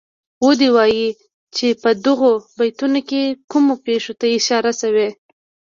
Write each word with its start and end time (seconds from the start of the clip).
ودې 0.45 0.69
وايي 0.75 1.07
چه 1.55 1.67
په 1.83 1.89
دغو 2.05 2.31
بیتونو 2.57 2.99
کې 3.09 3.21
کومو 3.51 3.73
پېښو 3.85 4.13
ته 4.19 4.25
اشاره 4.37 4.71
شوې. 4.81 5.07